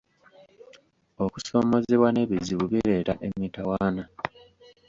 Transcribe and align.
Okusoomozebwa 1.23 2.09
n'ebizibu 2.11 2.65
bireeta 2.71 3.13
emitawaana 3.27 4.03